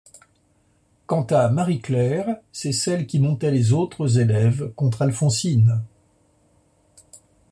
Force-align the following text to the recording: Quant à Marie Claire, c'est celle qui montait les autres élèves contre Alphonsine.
Quant 1.05 1.27
à 1.29 1.47
Marie 1.49 1.79
Claire, 1.79 2.39
c'est 2.51 2.71
celle 2.71 3.05
qui 3.05 3.19
montait 3.19 3.51
les 3.51 3.71
autres 3.71 4.17
élèves 4.17 4.73
contre 4.73 5.03
Alphonsine. 5.03 5.83